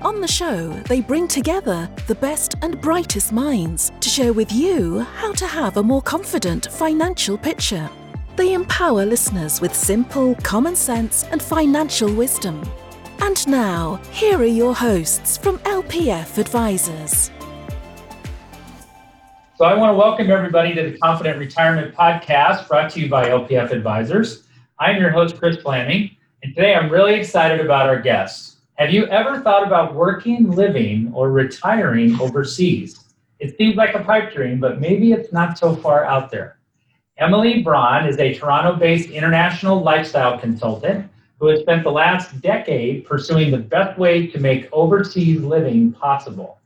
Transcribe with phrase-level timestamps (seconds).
[0.00, 5.00] On the show, they bring together the best and brightest minds to share with you
[5.00, 7.90] how to have a more confident financial picture.
[8.36, 12.62] They empower listeners with simple, common sense, and financial wisdom.
[13.22, 17.32] And now, here are your hosts from LPF Advisors.
[19.56, 23.30] So, I want to welcome everybody to the Confident Retirement Podcast brought to you by
[23.30, 24.44] LPF Advisors.
[24.78, 28.57] I'm your host, Kris Flammang, and today I'm really excited about our guests.
[28.78, 33.06] Have you ever thought about working, living, or retiring overseas?
[33.40, 36.58] It seems like a pipe dream, but maybe it's not so far out there.
[37.16, 43.04] Emily Bron is a Toronto based international lifestyle consultant who has spent the last decade
[43.04, 46.60] pursuing the best way to make overseas living possible.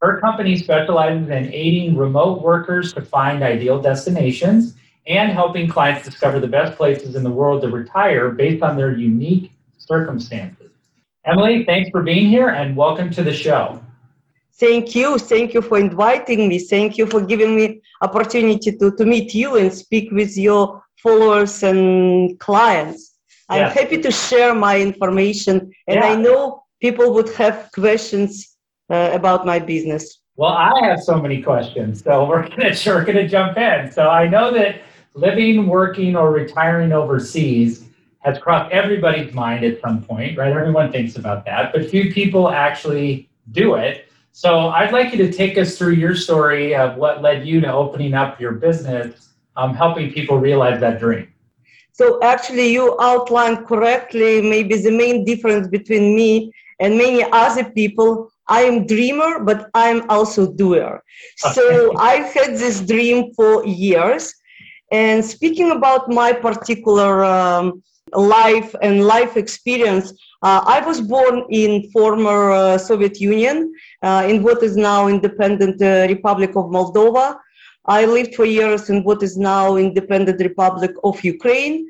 [0.00, 4.74] Her company specializes in aiding remote workers to find ideal destinations
[5.06, 8.96] and helping clients discover the best places in the world to retire based on their
[8.96, 10.61] unique circumstances.
[11.24, 13.80] Emily, thanks for being here and welcome to the show.
[14.54, 15.18] Thank you.
[15.18, 16.58] Thank you for inviting me.
[16.58, 21.62] Thank you for giving me opportunity to, to meet you and speak with your followers
[21.62, 23.14] and clients.
[23.48, 23.72] I'm yeah.
[23.72, 26.06] happy to share my information and yeah.
[26.06, 28.56] I know people would have questions
[28.90, 30.18] uh, about my business.
[30.34, 33.92] Well, I have so many questions, so we're gonna we're gonna jump in.
[33.92, 34.80] So I know that
[35.14, 37.81] living, working, or retiring overseas
[38.22, 40.52] has crossed everybody's mind at some point, right?
[40.52, 44.08] Everyone thinks about that, but few people actually do it.
[44.32, 47.72] So I'd like you to take us through your story of what led you to
[47.72, 51.28] opening up your business, um, helping people realize that dream.
[51.92, 56.50] So actually, you outlined correctly maybe the main difference between me
[56.80, 58.30] and many other people.
[58.48, 61.02] I am dreamer, but I'm also doer.
[61.36, 64.32] So I've had this dream for years.
[64.90, 67.82] And speaking about my particular um,
[68.14, 70.12] life and life experience,
[70.42, 75.80] uh, I was born in former uh, Soviet Union, uh, in what is now independent
[75.80, 77.36] uh, Republic of Moldova.
[77.86, 81.86] I lived for years in what is now independent Republic of Ukraine.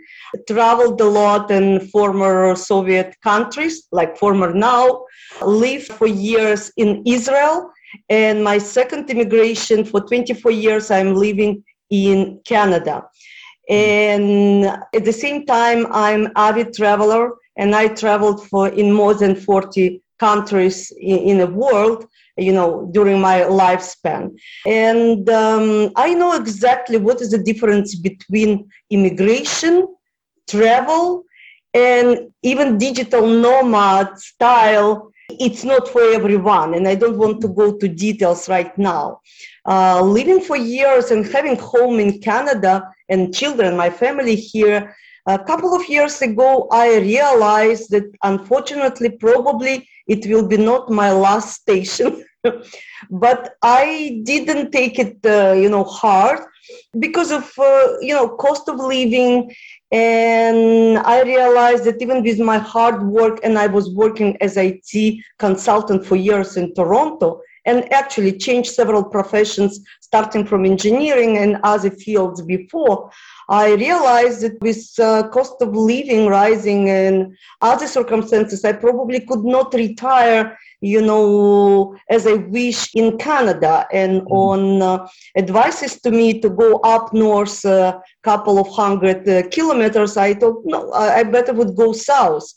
[0.49, 5.05] Traveled a lot in former Soviet countries, like former now.
[5.43, 7.71] Lived for years in Israel.
[8.09, 13.05] And my second immigration for 24 years, I'm living in Canada.
[13.73, 19.35] And at the same time, I'm avid traveler and I traveled for in more than
[19.35, 22.07] 40 countries in, in the world
[22.37, 24.23] you know during my lifespan.
[24.67, 28.51] And um, i know exactly what is the difference between
[28.91, 29.75] immigration
[30.49, 31.25] travel
[31.75, 32.07] and
[32.43, 35.11] even digital nomad style.
[35.47, 39.21] It's not for everyone and i don't want to go to details right now
[39.67, 44.95] uh, living for years and having home in canada and children my family here
[45.27, 51.13] a couple of years ago, I realized that unfortunately, probably it will be not my
[51.13, 52.25] last station.
[53.11, 56.41] but I didn't take it, uh, you know, hard
[56.99, 59.55] because of, uh, you know, cost of living.
[59.93, 65.23] And I realized that even with my hard work, and I was working as IT
[65.39, 71.91] consultant for years in Toronto, and actually changed several professions, starting from engineering and other
[71.91, 73.11] fields before.
[73.49, 79.45] I realized that with uh, cost of living rising and other circumstances, I probably could
[79.45, 83.87] not retire, you know, as I wish in Canada.
[83.93, 84.33] And mm-hmm.
[84.33, 89.49] on uh, advices to me to go up north a uh, couple of hundred uh,
[89.51, 92.49] kilometers, I thought, no, I better would go south.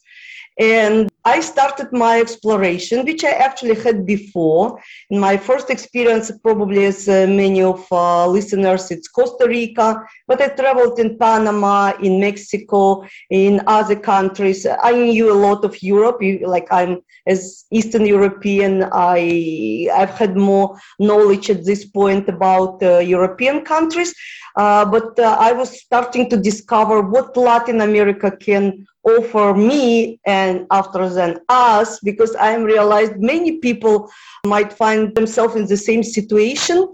[0.57, 4.79] And I started my exploration, which I actually had before.
[5.09, 10.39] In my first experience, probably as uh, many of uh, listeners, it's Costa Rica, but
[10.39, 14.67] I traveled in Panama, in Mexico, in other countries.
[14.67, 20.79] I knew a lot of Europe, like I'm as Eastern European, I, I've had more
[20.99, 24.13] knowledge at this point about uh, European countries,
[24.55, 30.65] uh, but uh, I was starting to discover what Latin America can offer me and
[30.71, 34.09] after then us because i realized many people
[34.45, 36.87] might find themselves in the same situation.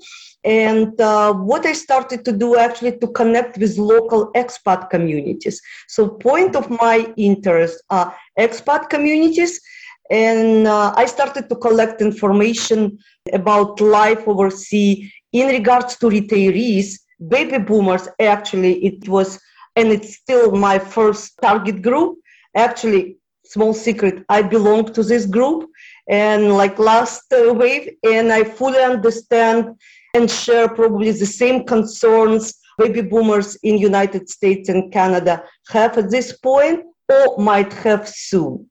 [0.44, 5.62] And uh, what i started to do actually to connect with local expat communities.
[5.88, 9.62] So point of my interest are expat communities.
[10.10, 12.98] And uh, i started to collect information
[13.34, 17.00] about life overseas in regards to retirees
[17.30, 18.08] baby boomers.
[18.20, 19.40] Actually it was
[19.76, 22.18] and it's still my first target group.
[22.56, 25.70] Actually, small secret, I belong to this group
[26.10, 29.76] and like last uh, wave, and I fully understand
[30.14, 36.10] and share probably the same concerns baby boomers in United States and Canada have at
[36.10, 38.70] this point or might have soon.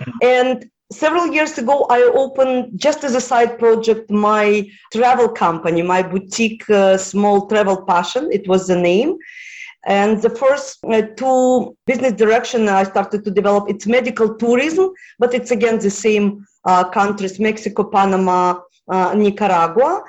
[0.00, 0.10] Mm-hmm.
[0.22, 6.02] And several years ago, I opened just as a side project my travel company, my
[6.02, 8.28] boutique uh, small travel passion.
[8.32, 9.16] It was the name.
[9.86, 15.34] And the first uh, two business direction I started to develop, it's medical tourism, but
[15.34, 20.02] it's again the same uh, countries, Mexico, Panama, uh, Nicaragua.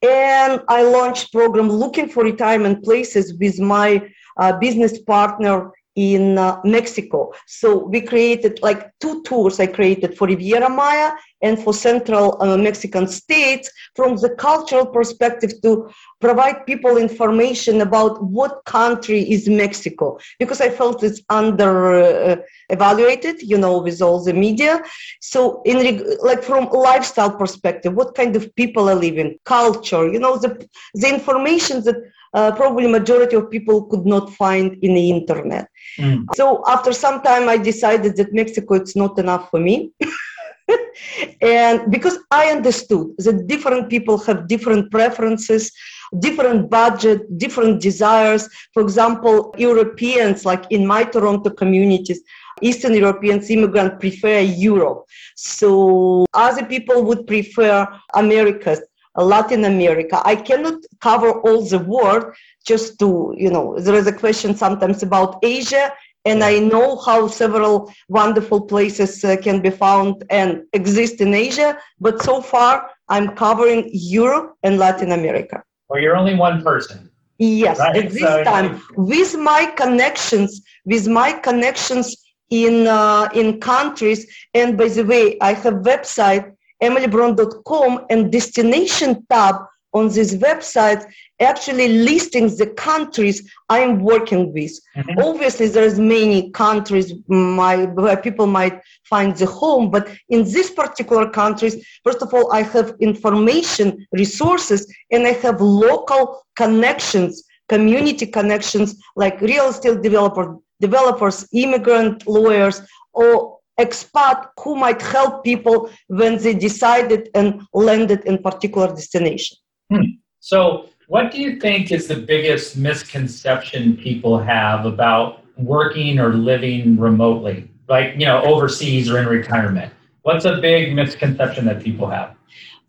[0.00, 4.08] And I launched program looking for retirement places with my
[4.38, 7.32] uh, business partner in uh, Mexico.
[7.48, 11.10] So we created like two tours I created for Riviera Maya
[11.42, 15.88] and for central uh, Mexican states from the cultural perspective to
[16.20, 22.36] provide people information about what country is Mexico because I felt it's under uh,
[22.70, 24.82] evaluated, you know, with all the media.
[25.20, 30.38] So in like from lifestyle perspective, what kind of people are living, culture, you know,
[30.38, 31.96] the the information that
[32.34, 35.68] uh, probably majority of people could not find in the internet.
[35.98, 36.26] Mm.
[36.34, 39.92] So after some time, I decided that Mexico it's not enough for me.
[41.42, 45.72] and because I understood that different people have different preferences,
[46.20, 48.48] different budget, different desires.
[48.74, 52.20] For example, Europeans, like in my Toronto communities,
[52.60, 55.06] Eastern Europeans, immigrants prefer Europe.
[55.36, 58.80] So other people would prefer Americas.
[59.16, 60.22] Latin America.
[60.24, 62.32] I cannot cover all the world
[62.64, 65.92] just to, you know, there is a question sometimes about Asia,
[66.24, 71.78] and I know how several wonderful places uh, can be found and exist in Asia,
[72.00, 75.62] but so far I'm covering Europe and Latin America.
[75.88, 77.10] Well, you're only one person.
[77.38, 77.96] Yes, right?
[77.96, 82.16] at this so, time, with my connections, with my connections
[82.50, 89.56] in uh, in countries, and by the way, I have website emilybron.com and destination tab
[89.92, 91.04] on this website
[91.40, 94.72] actually listing the countries I'm working with.
[94.96, 95.18] Mm-hmm.
[95.18, 101.30] Obviously, there's many countries my, where people might find the home, but in these particular
[101.30, 108.96] countries, first of all, I have information resources and I have local connections, community connections
[109.16, 112.82] like real estate developer, developers, immigrant lawyers,
[113.12, 119.56] or expat who might help people when they decided and landed in particular destination.
[119.90, 120.18] Hmm.
[120.40, 126.98] So, what do you think is the biggest misconception people have about working or living
[126.98, 129.92] remotely, like you know, overseas or in retirement?
[130.22, 132.36] What's a big misconception that people have?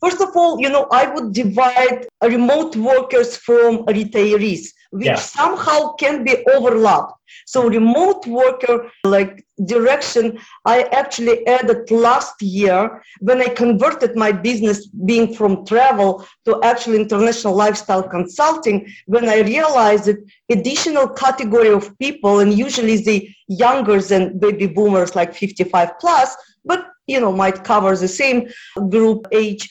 [0.02, 5.16] First of all, you know, I would divide remote workers from retirees, which yeah.
[5.16, 7.14] somehow can be overlapped.
[7.46, 14.88] So remote worker like direction, I actually added last year when I converted my business
[14.88, 20.18] being from travel to actually international lifestyle consulting, when I realized that
[20.50, 26.88] additional category of people, and usually the younger than baby boomers like 55 plus, but
[27.08, 28.48] you know, might cover the same
[28.90, 29.68] group age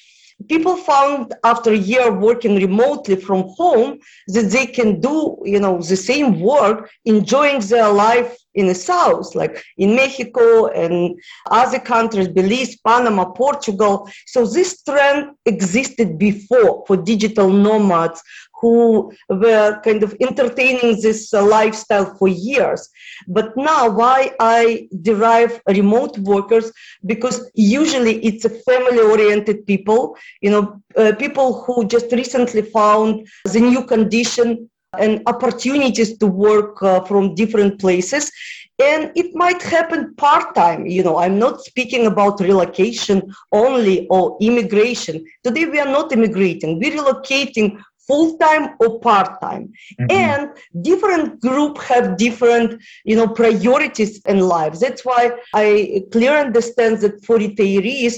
[0.46, 5.80] people found after a year working remotely from home that they can do you know
[5.82, 11.18] the same work enjoying their life in the south like in mexico and
[11.50, 14.08] other countries belize panama portugal.
[14.26, 18.22] So this trend existed before for digital nomads
[18.60, 22.88] who were kind of entertaining this uh, lifestyle for years.
[23.26, 26.72] But now, why I derive remote workers?
[27.06, 33.60] Because usually it's a family-oriented people, you know, uh, people who just recently found the
[33.60, 38.32] new condition and opportunities to work uh, from different places
[38.80, 43.22] and it might happen part-time you know i'm not speaking about relocation
[43.52, 49.64] only or immigration today we are not immigrating we're relocating full-time or part-time.
[50.00, 50.10] Mm-hmm.
[50.10, 50.42] and
[50.82, 55.22] different group have different you know priorities in lives that's why
[55.54, 58.14] i clearly understand that for retirees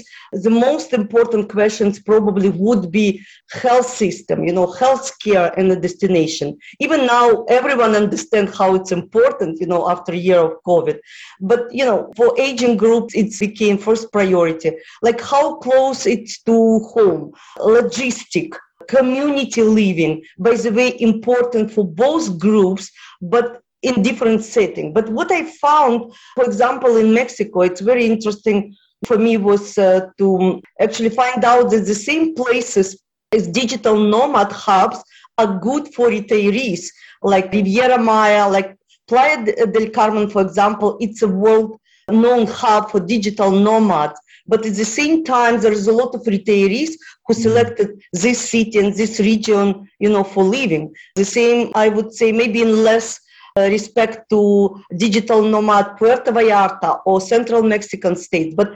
[0.47, 3.07] the most important questions probably would be
[3.51, 6.57] health system you know health care and the destination.
[6.79, 10.99] Even now everyone understands how it's important you know after a year of covid.
[11.39, 14.71] But you know for aging groups it became first priority.
[15.01, 17.33] Like how close it's to home.
[17.57, 18.51] Logistic
[18.95, 22.91] community living, by the way, important for both groups,
[23.33, 23.47] but
[23.81, 24.87] in different setting.
[24.97, 28.75] But what I found, for example, in Mexico, it's very interesting
[29.07, 32.87] for me was uh, to actually find out that the same places
[33.31, 34.99] as digital nomad hubs
[35.39, 36.83] are good for retirees,
[37.23, 39.37] like Riviera Maya, like Playa
[39.75, 41.79] del Carmen, for example, it's a world
[42.09, 44.19] known hub for digital nomads.
[44.51, 46.91] But at the same time, there is a lot of retirees
[47.25, 47.41] who mm-hmm.
[47.45, 50.93] selected this city and this region, you know, for living.
[51.15, 53.07] The same, I would say, maybe in less
[53.57, 54.41] uh, respect to
[54.97, 58.55] digital nomad Puerto Vallarta or central Mexican state.
[58.57, 58.69] But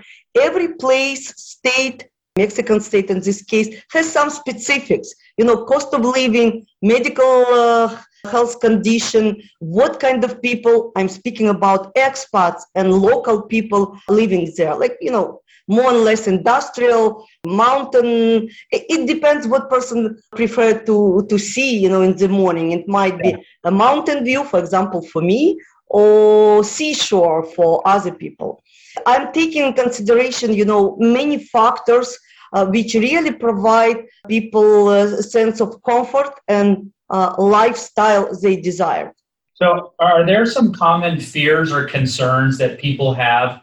[0.47, 5.13] every place, state, Mexican state in this case, has some specifics.
[5.37, 7.97] You know, cost of living, medical uh,
[8.31, 14.75] health condition, what kind of people I'm speaking about, expats and local people living there.
[14.75, 18.49] Like, you know, more or less industrial, mountain.
[18.71, 22.71] It, depends what person prefer to, to see, you know, in the morning.
[22.71, 28.63] It might be a mountain view, for example, for me, or seashore for other people.
[29.05, 32.17] I'm taking consideration, you know, many factors
[32.53, 39.13] uh, which really provide people a sense of comfort and uh, lifestyle they desire.
[39.55, 43.61] So, are there some common fears or concerns that people have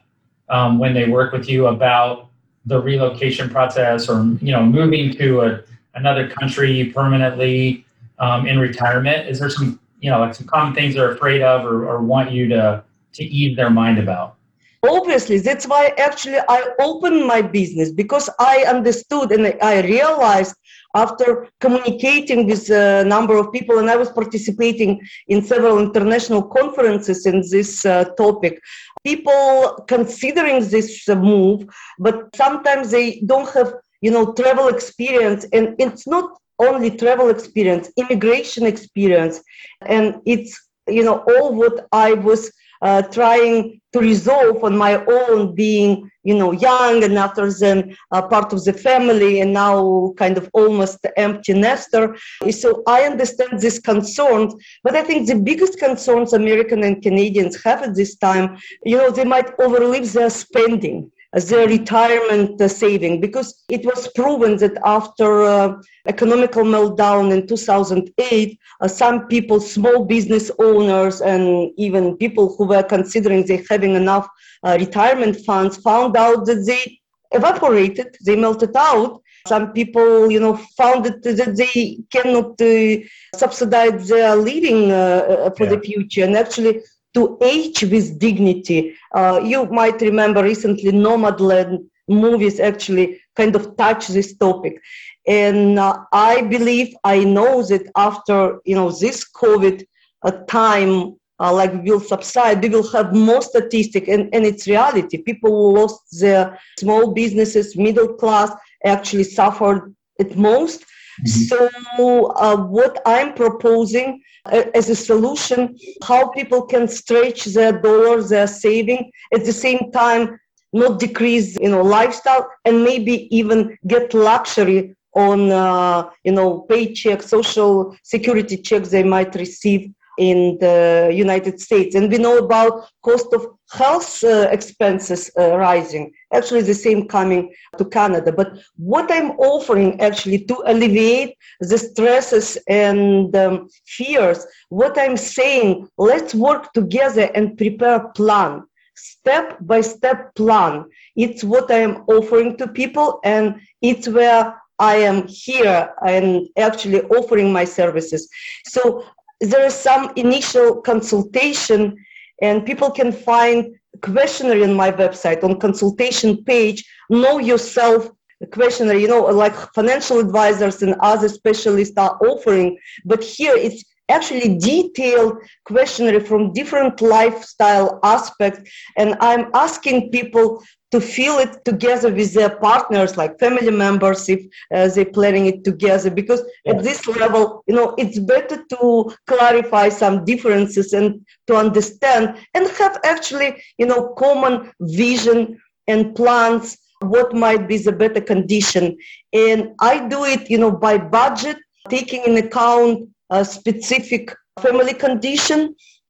[0.53, 2.29] um, when they work with you about
[2.67, 5.61] the relocation process or you know moving to a,
[5.95, 7.85] another country permanently
[8.21, 9.27] um, in retirement?
[9.27, 12.31] Is there some you know like some common things they're afraid of or, or want
[12.31, 14.37] you to to ease their mind about?
[14.85, 20.57] Obviously, that's why actually I opened my business because I understood and I realized
[20.95, 27.27] after communicating with a number of people, and I was participating in several international conferences
[27.27, 28.61] in this uh, topic,
[29.05, 31.65] people considering this move,
[31.99, 37.91] but sometimes they don't have, you know, travel experience, and it's not only travel experience,
[37.97, 39.43] immigration experience,
[39.87, 42.53] and it's you know all what I was
[42.83, 48.23] uh, trying to resolve on my own, being you know young and after then uh,
[48.23, 52.17] part of the family and now kind of almost empty nester.
[52.51, 57.83] So I understand these concerns, but I think the biggest concerns American and Canadians have
[57.83, 63.85] at this time, you know, they might overlive their spending their retirement saving because it
[63.87, 65.75] was proven that after uh,
[66.07, 72.83] economical meltdown in 2008 uh, some people small business owners and even people who were
[72.83, 74.29] considering they having enough
[74.65, 80.57] uh, retirement funds found out that they evaporated they melted out some people you know
[80.77, 83.03] found that, that they cannot uh,
[83.35, 85.71] subsidize their living uh, uh, for yeah.
[85.71, 86.81] the future and actually
[87.15, 88.97] to age with dignity.
[89.15, 94.81] Uh, you might remember recently Nomadland movies actually kind of touch this topic.
[95.27, 99.85] And uh, I believe, I know that after, you know, this COVID
[100.23, 105.19] uh, time, uh, like will subside, we will have more statistic and, and it's reality.
[105.19, 108.51] People lost their small businesses, middle class
[108.85, 110.85] actually suffered at most.
[111.21, 111.71] Mm-hmm.
[111.97, 118.47] So uh, what I'm proposing as a solution how people can stretch their dollars their
[118.47, 120.39] saving at the same time
[120.73, 127.23] not decrease you know lifestyle and maybe even get luxury on uh, you know paycheck
[127.23, 131.95] social security checks they might receive in the United States.
[131.95, 137.53] And we know about cost of health uh, expenses uh, rising, actually the same coming
[137.79, 138.33] to Canada.
[138.33, 145.89] But what I'm offering actually to alleviate the stresses and um, fears, what I'm saying,
[145.97, 148.65] let's work together and prepare a plan,
[148.95, 150.85] step by step plan.
[151.17, 157.53] It's what I'm offering to people and it's where I am here and actually offering
[157.53, 158.29] my services.
[158.67, 159.05] So
[159.43, 161.97] there is some initial consultation
[162.41, 168.09] and people can find questionnaire on my website on consultation page know yourself
[168.53, 174.59] questionnaire you know like financial advisors and other specialists are offering but here it's actually
[174.59, 178.71] detailed questionnaire from different lifestyle aspects.
[178.97, 184.41] And I'm asking people to feel it together with their partners, like family members, if
[184.75, 186.11] uh, they're planning it together.
[186.11, 186.73] Because yeah.
[186.73, 192.69] at this level, you know, it's better to clarify some differences and to understand and
[192.79, 198.97] have actually, you know, common vision and plans what might be the better condition.
[199.33, 201.57] And I do it, you know, by budget,
[201.89, 203.09] taking in account
[203.39, 204.25] a specific
[204.65, 205.61] family condition,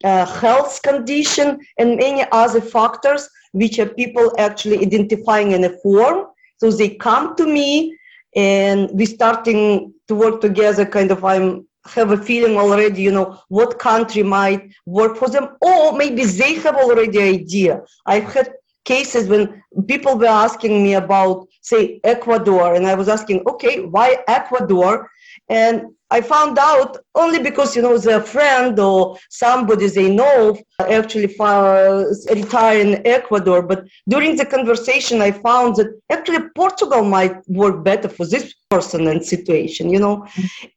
[0.04, 1.46] uh, health condition,
[1.78, 6.18] and many other factors which are people actually identifying in a form.
[6.60, 7.96] So they come to me
[8.34, 13.28] and we starting to work together kind of I'm have a feeling already, you know,
[13.48, 17.82] what country might work for them, or maybe they have already idea.
[18.06, 18.52] I've had
[18.84, 24.18] cases when people were asking me about, say, Ecuador, and I was asking, okay, why
[24.28, 25.10] Ecuador?
[25.52, 25.76] And
[26.10, 32.86] I found out only because, you know, their friend or somebody they know actually retired
[32.86, 33.60] in Ecuador.
[33.60, 39.06] But during the conversation, I found that actually Portugal might work better for this person
[39.08, 40.26] and situation, you know.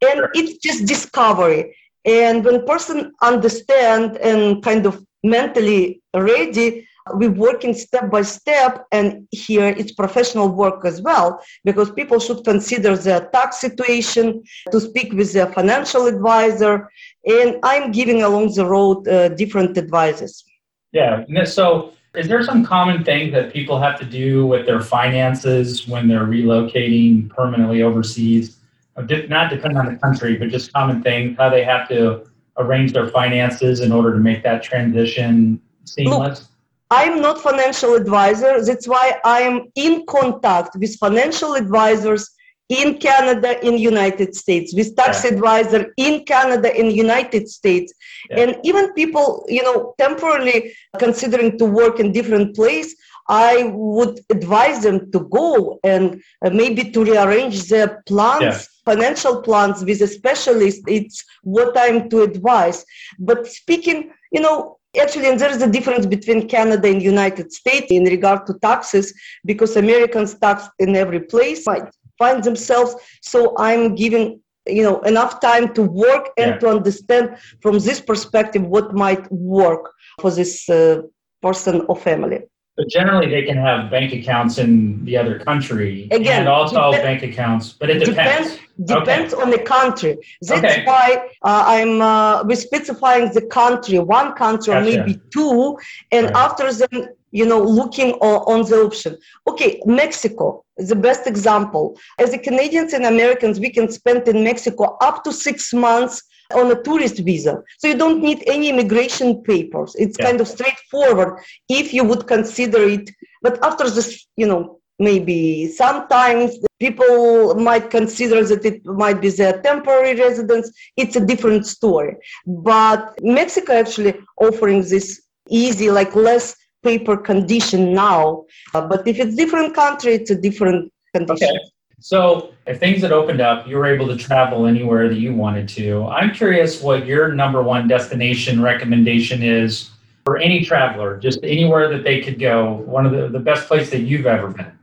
[0.09, 1.73] And it's just discovery.
[2.03, 9.27] And when person understand and kind of mentally ready, we're working step by step and
[9.31, 15.13] here it's professional work as well because people should consider their tax situation to speak
[15.13, 16.89] with their financial advisor
[17.27, 20.43] and i'm giving along the road uh, different advices.
[20.91, 25.87] Yeah so is there some common thing that people have to do with their finances
[25.87, 28.57] when they're relocating permanently overseas?
[28.95, 32.25] Not depending on the country but just common things how they have to
[32.57, 36.39] arrange their finances in order to make that transition seamless?
[36.39, 36.47] Look,
[36.91, 38.63] I'm not financial advisor.
[38.63, 42.29] That's why I'm in contact with financial advisors
[42.69, 45.31] in Canada, in United States, with tax yeah.
[45.31, 47.93] advisor in Canada, in United States,
[48.29, 48.39] yeah.
[48.39, 52.95] and even people, you know, temporarily considering to work in different place.
[53.27, 58.43] I would advise them to go and uh, maybe to rearrange their plans.
[58.43, 62.85] Yeah financial plans with a specialist it's what i'm to advise
[63.17, 67.87] but speaking you know Actually, and there is a difference between Canada and United States
[67.89, 69.13] in regard to taxes
[69.45, 71.87] because Americans tax in every place might
[72.17, 72.95] find themselves.
[73.21, 76.57] So I'm giving you know enough time to work and yeah.
[76.57, 81.01] to understand from this perspective what might work for this uh,
[81.41, 82.39] person or family.
[82.77, 87.03] But generally, they can have bank accounts in the other country Again, and also dep-
[87.03, 87.71] bank accounts.
[87.71, 88.51] But it depends.
[88.51, 89.41] Depends, depends okay.
[89.41, 90.17] on the country.
[90.41, 90.85] That's okay.
[90.85, 94.79] why uh, I'm uh, we're specifying the country, one country gotcha.
[94.79, 95.77] or maybe two,
[96.11, 96.35] and right.
[96.35, 99.17] after then, you know, looking on, on the option.
[99.47, 101.97] Okay, Mexico is the best example.
[102.19, 106.21] As the Canadians and Americans, we can spend in Mexico up to six months
[106.53, 107.63] on a tourist visa.
[107.79, 109.95] So you don't need any immigration papers.
[109.97, 110.25] It's yeah.
[110.25, 113.09] kind of straightforward if you would consider it.
[113.41, 119.61] But after this, you know, maybe sometimes people might consider that it might be their
[119.61, 120.71] temporary residence.
[120.97, 122.17] It's a different story.
[122.45, 128.45] But Mexico actually offering this easy, like less paper condition now.
[128.73, 131.49] Uh, but if it's different country, it's a different condition.
[131.49, 131.59] Okay.
[131.99, 135.67] So, if things had opened up, you were able to travel anywhere that you wanted
[135.69, 136.05] to.
[136.07, 139.91] I'm curious what your number one destination recommendation is
[140.25, 142.73] for any traveler, just anywhere that they could go.
[142.73, 144.77] One of the, the best place that you've ever been.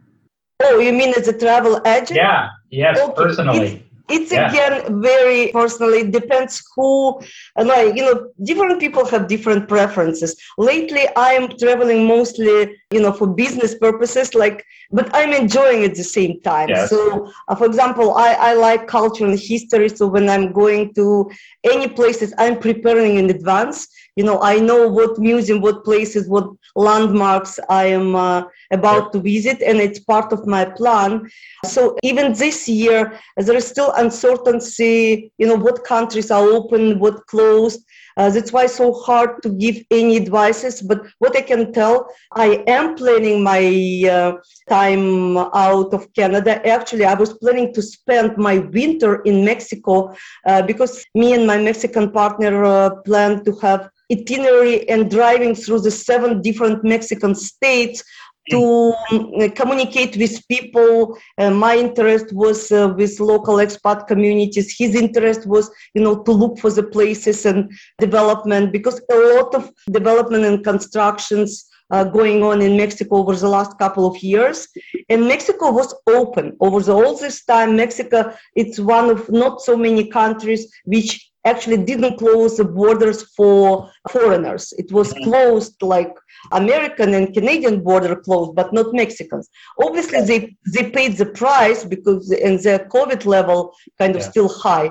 [0.64, 2.16] Oh, you mean as a travel agent?
[2.16, 3.14] Yeah, yes, okay.
[3.14, 3.88] personally.
[4.09, 4.51] It's, it's yeah.
[4.51, 6.01] again very personally.
[6.01, 7.20] It depends who,
[7.57, 10.37] like you know, different people have different preferences.
[10.59, 14.35] Lately, I am traveling mostly, you know, for business purposes.
[14.35, 16.68] Like but I'm enjoying at the same time.
[16.68, 16.90] Yes.
[16.90, 19.88] So, uh, for example, I, I like culture and history.
[19.88, 21.31] So when I'm going to
[21.64, 23.88] any places, I'm preparing in advance.
[24.16, 29.20] You know, I know what museum, what places, what landmarks I am uh, about to
[29.20, 31.31] visit, and it's part of my plan.
[31.64, 35.33] So even this year, there is still uncertainty.
[35.38, 37.85] You know, what countries are open, what closed.
[38.16, 40.83] Uh, that's why it's so hard to give any advices.
[40.83, 43.62] But what I can tell, I am planning my
[44.11, 44.33] uh,
[44.68, 46.66] time out of Canada.
[46.66, 50.14] Actually, I was planning to spend my winter in Mexico
[50.46, 55.81] uh, because me and my Mexican partner uh, plan to have itinerary and driving through
[55.81, 58.05] the seven different Mexican states
[58.51, 61.16] to um, communicate with people.
[61.38, 64.77] Uh, my interest was uh, with local expat communities.
[64.77, 69.55] His interest was, you know, to look for the places and development because a lot
[69.55, 74.66] of development and constructions uh, going on in Mexico over the last couple of years.
[75.09, 77.77] And Mexico was open over the, all this time.
[77.77, 83.90] Mexico, it's one of not so many countries which actually didn't close the borders for
[84.11, 84.72] foreigners.
[84.78, 86.14] It was closed like
[86.52, 89.48] American and Canadian border closed, but not Mexicans.
[89.81, 94.31] Obviously, they, they paid the price because and the COVID level kind of yeah.
[94.31, 94.90] still high.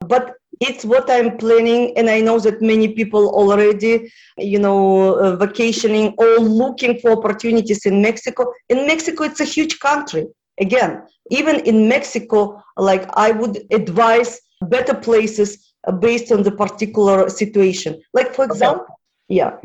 [0.00, 5.36] But it's what I'm planning, and I know that many people already, you know, uh,
[5.36, 8.52] vacationing or looking for opportunities in Mexico.
[8.68, 10.26] In Mexico, it's a huge country.
[10.60, 15.69] Again, even in Mexico, like I would advise better places
[16.00, 18.00] based on the particular situation.
[18.12, 18.94] Like for example, okay.
[19.28, 19.56] yeah,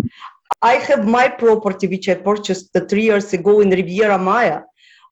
[0.62, 4.62] I have my property which I purchased three years ago in Riviera Maya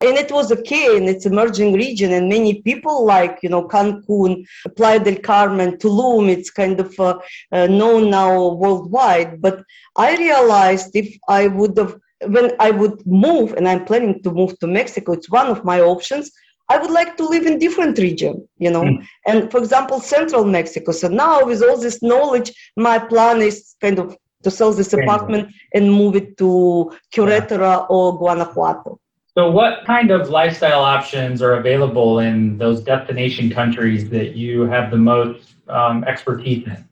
[0.00, 4.44] and it was okay in its emerging region and many people like you know cancun
[4.76, 7.18] playa del carmen tulum it's kind of uh,
[7.52, 9.62] uh, known now worldwide but
[9.96, 11.94] i realized if i would have
[12.26, 15.80] when i would move and i'm planning to move to mexico it's one of my
[15.80, 16.30] options
[16.70, 19.04] I would like to live in different region, you know, mm.
[19.26, 20.92] and for example, central Mexico.
[20.92, 25.52] So now with all this knowledge, my plan is kind of to sell this apartment
[25.74, 27.86] and move it to Querétaro yeah.
[27.88, 29.00] or Guanajuato.
[29.36, 34.92] So, what kind of lifestyle options are available in those destination countries that you have
[34.92, 36.88] the most um, expertise in?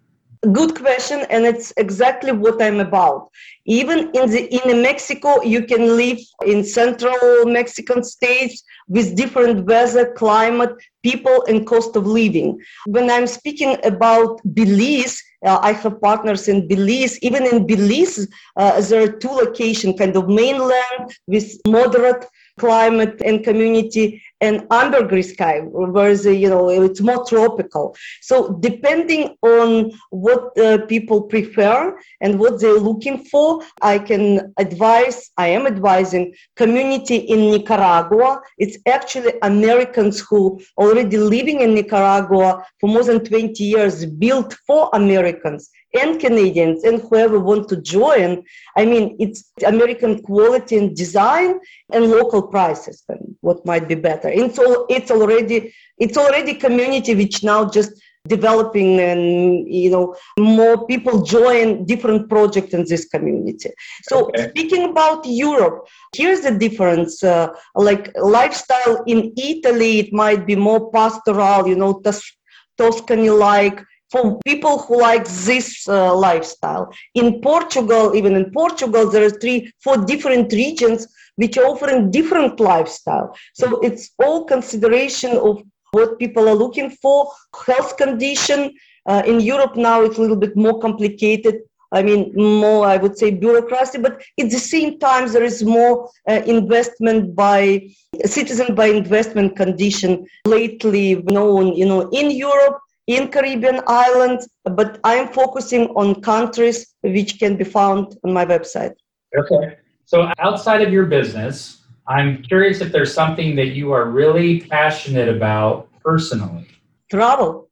[0.51, 3.31] Good question, and it's exactly what I'm about.
[3.65, 10.13] Even in the in Mexico, you can live in central Mexican states with different weather,
[10.15, 10.75] climate,
[11.05, 12.61] people, and cost of living.
[12.87, 17.21] When I'm speaking about Belize, uh, I have partners in Belize.
[17.23, 18.27] Even in Belize,
[18.57, 22.27] uh, there are two locations, kind of mainland with moderate
[22.59, 25.61] climate and community and ambergris caye
[25.95, 28.37] where you know it's more tropical so
[28.69, 31.79] depending on what uh, people prefer
[32.21, 36.25] and what they're looking for i can advise i am advising
[36.57, 42.49] community in nicaragua it's actually americans who already living in nicaragua
[42.81, 48.45] for more than 20 years built for americans and Canadians and whoever want to join.
[48.77, 51.61] I mean, it's American quality and design
[51.93, 53.05] and local prices.
[53.09, 54.29] And what might be better?
[54.33, 57.93] It's all, it's already it's already community which now just
[58.29, 63.69] developing and you know more people join different projects in this community
[64.05, 64.49] so okay.
[64.49, 70.89] speaking about europe here's the difference uh, like lifestyle in italy it might be more
[70.93, 72.37] pastoral you know tos-
[72.79, 76.93] tuscany like for people who like this uh, lifestyle.
[77.15, 82.61] In Portugal, even in Portugal, there are three, four different regions which are offering different
[82.61, 83.37] lifestyle.
[83.55, 87.31] So it's all consideration of what people are looking for,
[87.67, 88.75] health condition.
[89.07, 91.61] Uh, in Europe now, it's a little bit more complicated.
[91.95, 96.09] I mean, more, I would say, bureaucracy, but at the same time, there is more
[96.27, 97.91] uh, investment by
[98.25, 105.29] citizen by investment condition lately known, you know, in Europe in Caribbean islands, but I'm
[105.29, 108.95] focusing on countries which can be found on my website.
[109.37, 109.77] Okay.
[110.05, 115.29] So outside of your business, I'm curious if there's something that you are really passionate
[115.29, 116.67] about personally.
[117.11, 117.71] Travel.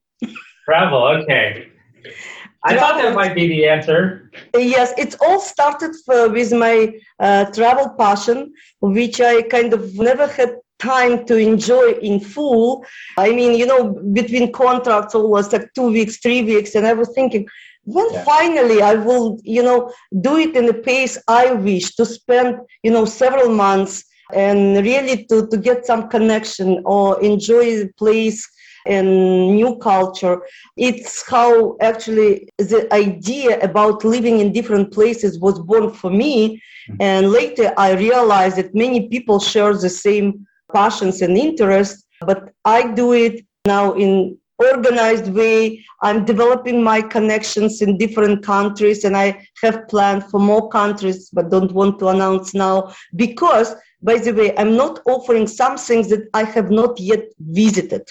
[0.65, 1.69] Travel, okay.
[2.65, 4.31] I thought that might be the answer.
[4.55, 10.57] Yes, it all started with my uh, travel passion, which I kind of never had
[10.79, 12.85] time to enjoy in full.
[13.17, 17.11] I mean, you know, between contracts, always like two weeks, three weeks, and I was
[17.15, 17.49] thinking,
[17.93, 18.25] when yeah.
[18.25, 22.91] finally I will, you know, do it in the pace I wish to spend, you
[22.91, 28.49] know, several months and really to, to get some connection or enjoy the place
[28.87, 29.09] and
[29.57, 30.41] new culture.
[30.77, 36.63] It's how actually the idea about living in different places was born for me.
[36.89, 36.97] Mm-hmm.
[37.01, 42.93] And later I realized that many people share the same passions and interests, but I
[42.93, 45.85] do it now in organized way.
[46.03, 51.51] I'm developing my connections in different countries and I have planned for more countries, but
[51.51, 56.29] don't want to announce now because, by the way, I'm not offering some things that
[56.35, 58.09] I have not yet visited.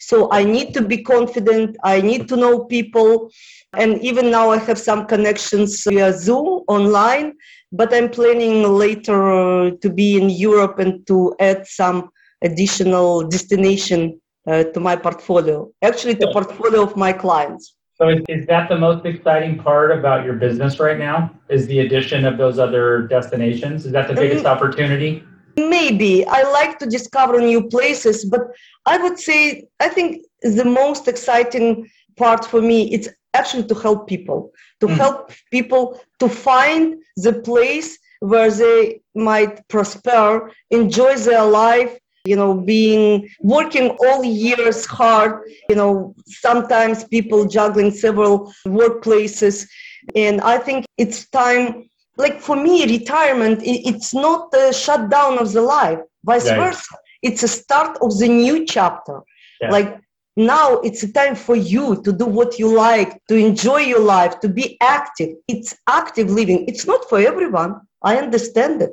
[0.00, 1.76] So I need to be confident.
[1.84, 3.30] I need to know people.
[3.72, 7.34] And even now I have some connections via Zoom online
[7.72, 12.10] but I'm planning later to be in Europe and to add some
[12.44, 17.74] additional destination uh, to my portfolio, actually the portfolio of my clients.
[17.94, 21.30] So is, is that the most exciting part about your business right now?
[21.48, 23.86] Is the addition of those other destinations?
[23.86, 25.22] Is that the biggest um, opportunity?
[25.56, 26.26] Maybe.
[26.26, 28.40] I like to discover new places, but
[28.86, 34.08] I would say I think the most exciting part for me it's actually to help
[34.08, 34.50] people,
[34.80, 34.96] to mm.
[34.96, 42.54] help people to find the place where they might prosper, enjoy their life, you know,
[42.54, 49.68] being working all years hard, you know, sometimes people juggling several workplaces.
[50.14, 55.62] And I think it's time, like for me, retirement, it's not the shutdown of the
[55.62, 56.58] life, vice right.
[56.58, 56.96] versa.
[57.22, 59.20] It's a start of the new chapter.
[59.60, 59.70] Yeah.
[59.70, 60.00] Like
[60.36, 64.38] now it's a time for you to do what you like, to enjoy your life,
[64.40, 65.30] to be active.
[65.48, 66.66] It's active living.
[66.68, 67.80] It's not for everyone.
[68.02, 68.90] I understand it.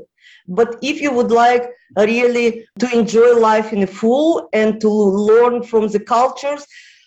[0.49, 5.87] But if you would like really to enjoy life in full and to learn from
[5.87, 6.65] the cultures,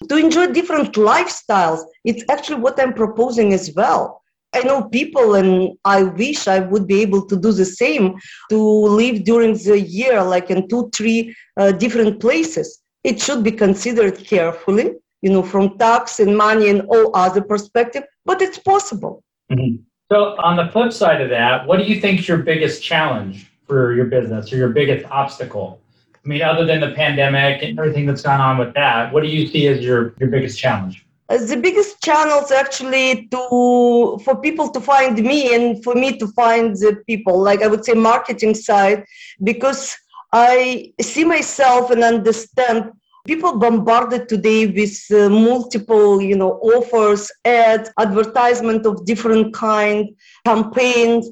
[0.08, 4.22] to enjoy different lifestyles, it's actually what I'm proposing as well.
[4.54, 8.18] I know people, and I wish I would be able to do the same
[8.50, 12.80] to live during the year, like in two, three uh, different places.
[13.02, 18.04] It should be considered carefully, you know, from tax and money and all other perspective,
[18.26, 19.24] but it's possible.
[19.50, 19.82] Mm-hmm.
[20.12, 23.50] So, on the flip side of that, what do you think is your biggest challenge
[23.66, 25.80] for your business or your biggest obstacle?
[26.14, 29.30] I mean, other than the pandemic and everything that's gone on with that, what do
[29.30, 31.06] you see as your, your biggest challenge?
[31.30, 36.26] Uh, the biggest channels actually to for people to find me and for me to
[36.42, 39.04] find the people like i would say marketing side
[39.42, 39.96] because
[40.34, 42.90] i see myself and understand
[43.26, 50.08] People bombarded today with uh, multiple, you know, offers, ads, advertisement of different kind,
[50.44, 51.30] campaigns,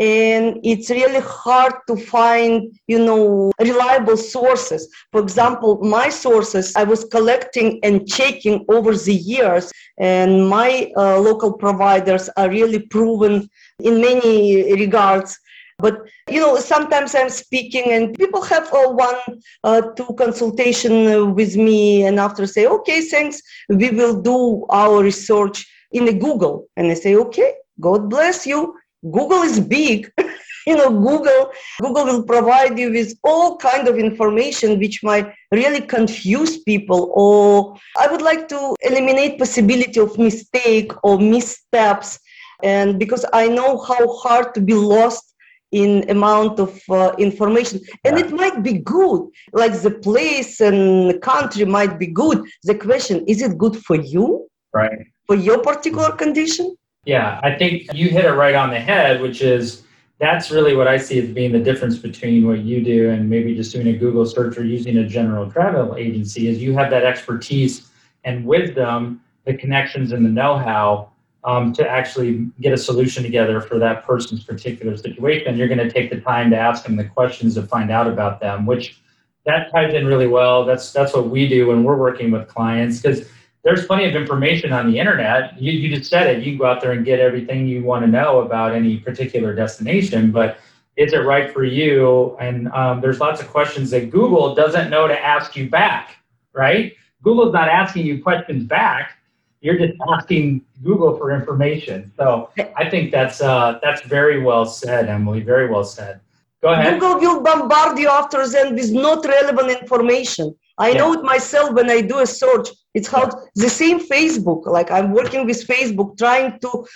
[0.00, 4.88] and it's really hard to find you know reliable sources.
[5.12, 11.20] For example my sources i was collecting and checking over the years and my uh,
[11.20, 13.48] local providers are really proven
[13.80, 15.38] in many regards
[15.80, 19.16] but you know, sometimes I'm speaking and people have one,
[19.64, 25.66] uh, two consultation with me, and after say, okay, thanks, we will do our research
[25.92, 28.74] in the Google, and I say, okay, God bless you.
[29.02, 30.12] Google is big.
[30.66, 35.80] you know google google will provide you with all kind of information which might really
[35.80, 42.18] confuse people or i would like to eliminate possibility of mistake or missteps
[42.62, 45.29] and because i know how hard to be lost
[45.72, 47.80] in amount of uh, information.
[48.04, 48.24] And yeah.
[48.24, 52.44] it might be good like the place and the country might be good.
[52.64, 54.48] The question is it good for you?
[54.72, 55.06] Right.
[55.26, 56.76] For your particular condition?
[57.04, 59.82] Yeah i think you hit it right on the head which is
[60.18, 63.54] that's really what i see as being the difference between what you do and maybe
[63.54, 67.04] just doing a google search or using a general travel agency is you have that
[67.04, 67.90] expertise
[68.24, 71.10] and wisdom the connections and the know-how
[71.44, 75.56] um, to actually get a solution together for that person's particular situation.
[75.56, 78.40] You're going to take the time to ask them the questions to find out about
[78.40, 79.00] them, which
[79.46, 80.64] that ties in really well.
[80.64, 83.28] That's that's what we do when we're working with clients because
[83.62, 85.60] there's plenty of information on the internet.
[85.60, 86.44] You, you just said it.
[86.44, 90.30] You go out there and get everything you want to know about any particular destination,
[90.30, 90.58] but
[90.96, 92.36] is it right for you?
[92.40, 96.16] And um, there's lots of questions that Google doesn't know to ask you back,
[96.52, 96.94] right?
[97.22, 99.18] Google's not asking you questions back
[99.60, 102.12] you're just asking Google for information.
[102.16, 105.40] So I think that's uh, that's very well said, Emily.
[105.40, 106.20] Very well said.
[106.62, 107.00] Go ahead.
[107.00, 110.54] Google will bombard you after then with not relevant information.
[110.78, 110.98] I yeah.
[110.98, 112.68] know it myself when I do a search.
[112.94, 113.30] It's how yeah.
[113.54, 114.66] the same Facebook.
[114.66, 116.86] Like I'm working with Facebook, trying to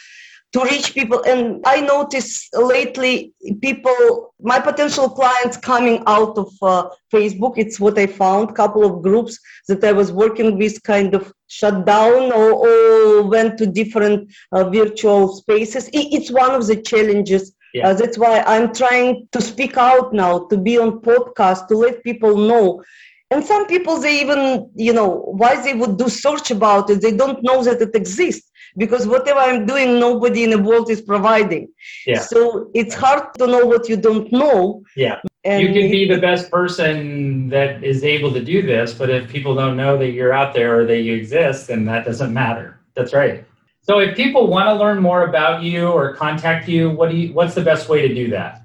[0.55, 1.21] to reach people.
[1.27, 7.55] And I notice lately people, my potential clients coming out of uh, Facebook.
[7.57, 8.55] It's what I found.
[8.55, 9.38] Couple of groups
[9.69, 14.71] that I was working with kind of shut down or, or went to different uh,
[14.71, 15.88] virtual spaces.
[15.88, 17.53] It, it's one of the challenges.
[17.75, 17.88] Yeah.
[17.88, 22.05] Uh, that's why I'm trying to speak out now, to be on podcast, to let
[22.05, 22.85] people know
[23.31, 25.09] and some people they even you know
[25.40, 29.40] why they would do search about it they don't know that it exists because whatever
[29.40, 31.68] I'm doing, nobody in the world is providing.
[32.06, 32.20] Yeah.
[32.20, 34.82] So it's hard to know what you don't know.
[34.96, 35.20] Yeah.
[35.44, 39.28] And you can be the best person that is able to do this, but if
[39.28, 42.80] people don't know that you're out there or that you exist, then that doesn't matter.
[42.94, 43.44] That's right.
[43.82, 47.34] So if people want to learn more about you or contact you, what do you
[47.34, 48.62] what's the best way to do that?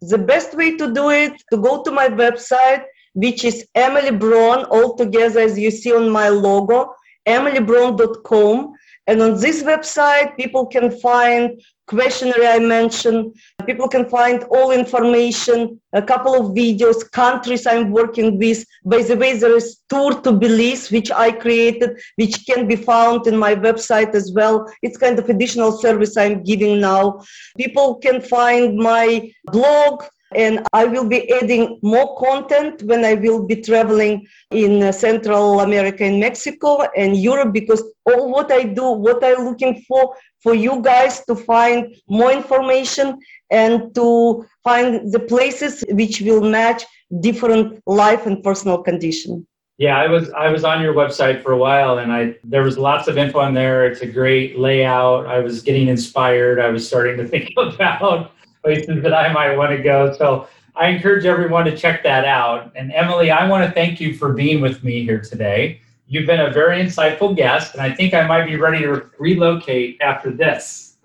[0.00, 4.64] The best way to do it to go to my website, which is Emily Bron,
[4.64, 6.94] all together as you see on my logo,
[7.26, 8.72] emilybron.com
[9.06, 13.34] and on this website, people can find questionnaire I mentioned.
[13.66, 18.64] People can find all information, a couple of videos, countries I'm working with.
[18.84, 23.26] By the way, there is Tour to Belize, which I created, which can be found
[23.26, 24.72] in my website as well.
[24.82, 27.22] It's kind of additional service I'm giving now.
[27.58, 33.46] People can find my blog, and I will be adding more content when I will
[33.46, 38.90] be traveling in uh, Central America and Mexico and Europe because all what I do,
[38.92, 43.18] what I'm looking for, for you guys to find more information
[43.50, 46.84] and to find the places which will match
[47.20, 49.46] different life and personal condition.
[49.78, 52.78] Yeah, I was I was on your website for a while and I there was
[52.78, 53.86] lots of info on there.
[53.86, 55.26] It's a great layout.
[55.26, 56.60] I was getting inspired.
[56.60, 60.12] I was starting to think about places that I might want to go.
[60.12, 62.72] So I encourage everyone to check that out.
[62.74, 65.80] And Emily, I want to thank you for being with me here today.
[66.06, 69.98] You've been a very insightful guest, and I think I might be ready to relocate
[70.00, 70.96] after this.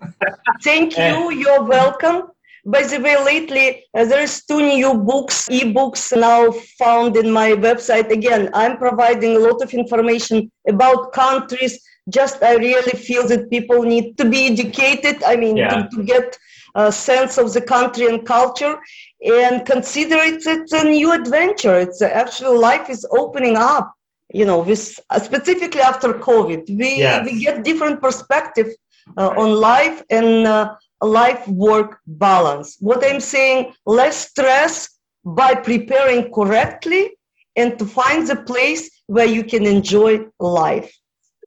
[0.62, 1.30] thank you.
[1.30, 2.30] You're welcome.
[2.64, 8.10] By the way, lately uh, there's two new books, ebooks now found in my website.
[8.10, 11.80] Again, I'm providing a lot of information about countries.
[12.10, 15.22] Just I really feel that people need to be educated.
[15.22, 15.68] I mean, yeah.
[15.68, 16.38] to, to, get
[16.74, 18.78] a sense of the country and culture,
[19.24, 21.78] and consider it it's a new adventure.
[21.78, 23.94] It's actually life is opening up.
[24.32, 27.24] You know, with uh, specifically after COVID, we yes.
[27.24, 28.68] we get different perspective
[29.16, 30.46] uh, on life and.
[30.46, 32.76] Uh, life work balance.
[32.80, 37.16] What I'm saying, less stress by preparing correctly
[37.56, 40.92] and to find the place where you can enjoy life.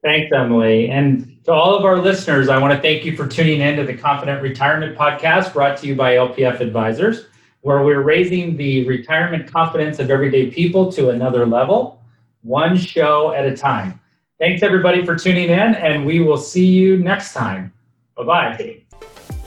[0.04, 0.90] Thanks, Emily.
[0.90, 3.84] And to all of our listeners, I want to thank you for tuning in to
[3.84, 7.26] the Confident Retirement Podcast brought to you by LPF Advisors,
[7.62, 12.02] where we're raising the retirement confidence of everyday people to another level,
[12.42, 14.00] one show at a time.
[14.40, 17.72] Thanks, everybody, for tuning in, and we will see you next time.
[18.18, 18.78] Bye bye.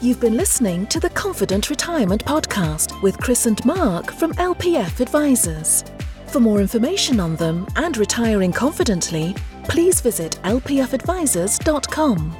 [0.00, 5.82] You've been listening to the Confident Retirement Podcast with Kris and Mark from LPF Advisors.
[6.28, 12.36] For more information on them and retiring confidently, please visit lpfadvisors.com.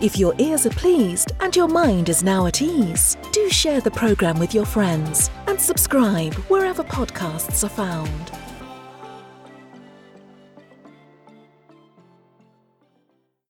[0.00, 3.90] If your ears are pleased and your mind is now at ease, do share the
[3.90, 8.39] program with your friends and subscribe wherever podcasts are found.